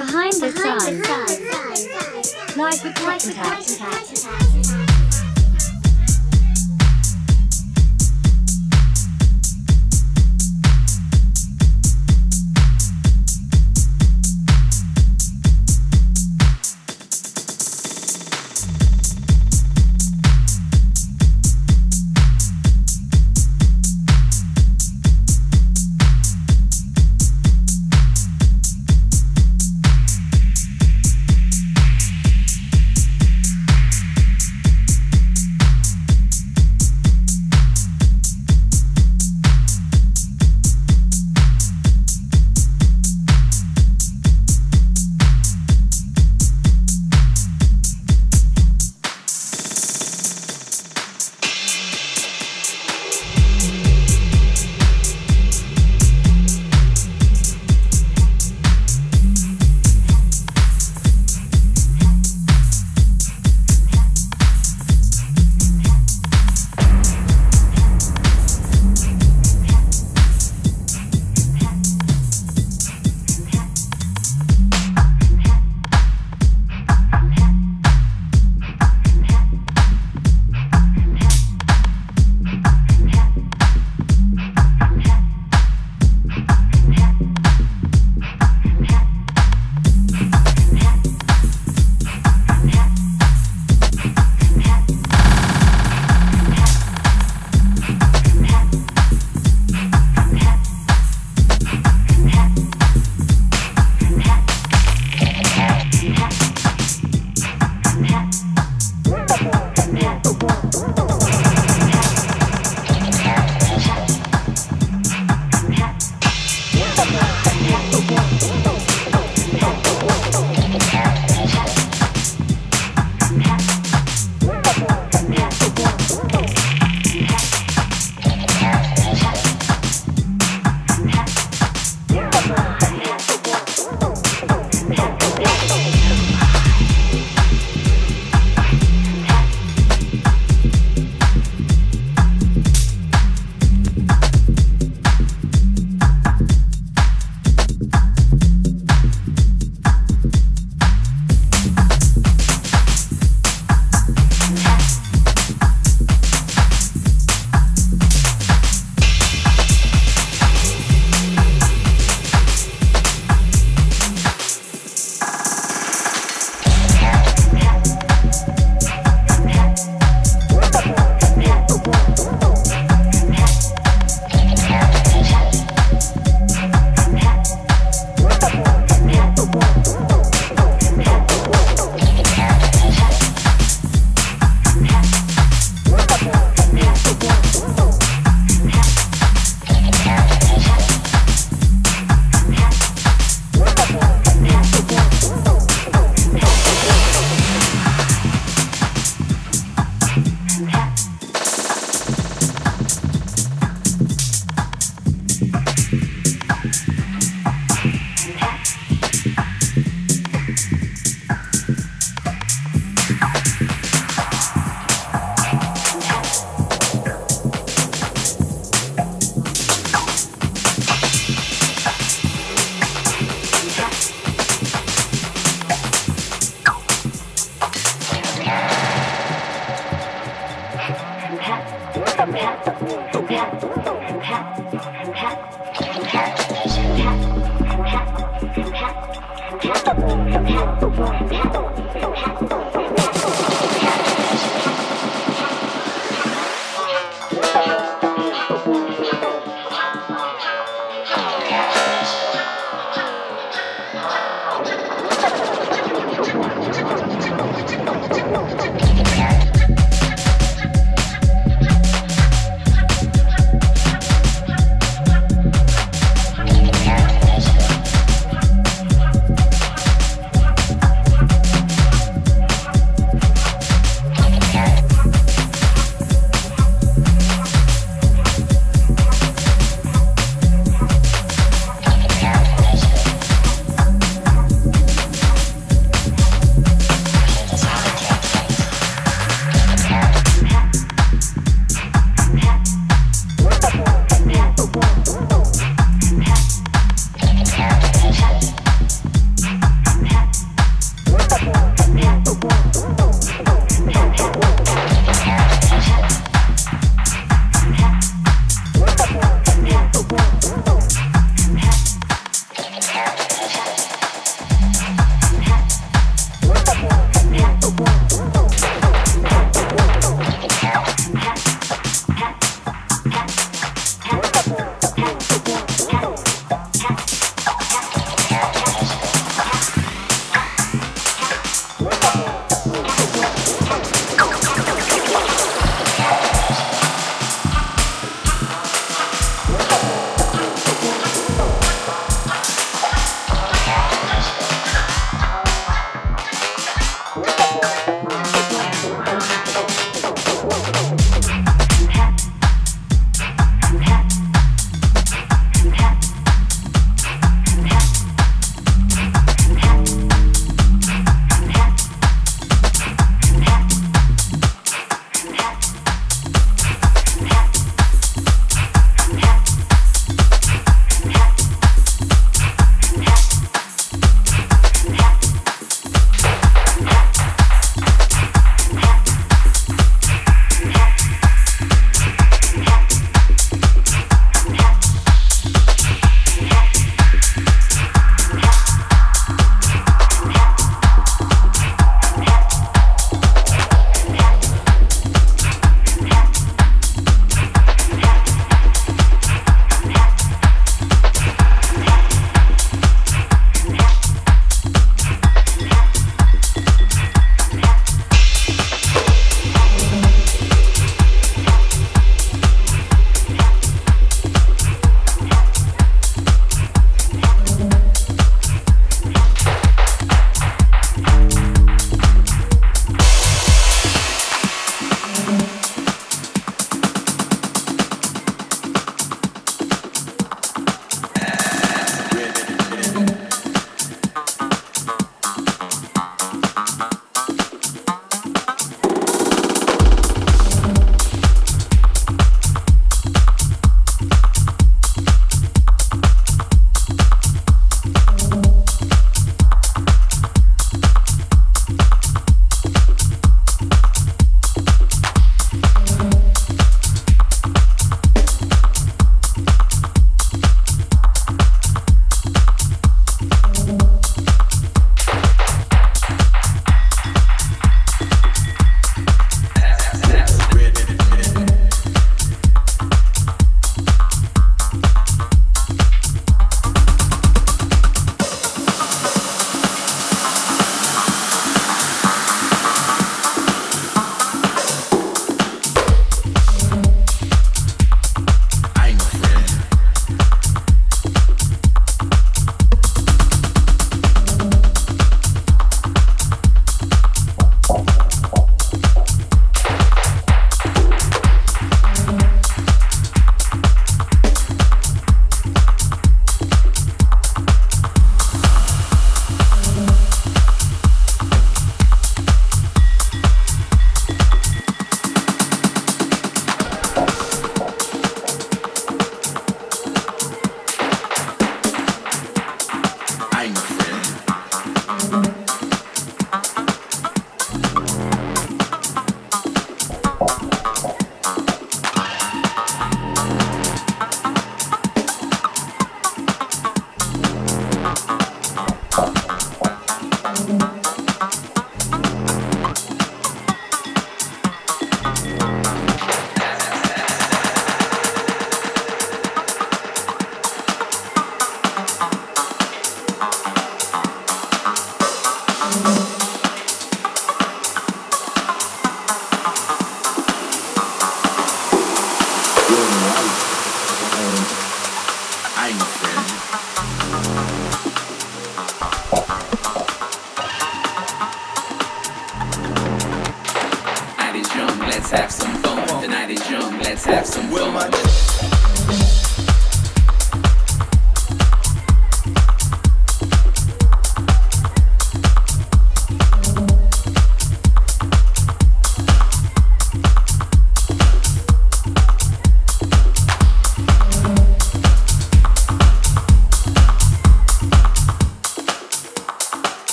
[0.00, 1.02] Behind the sun.
[2.56, 3.34] Live with Cotton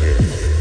[0.00, 0.55] kiss.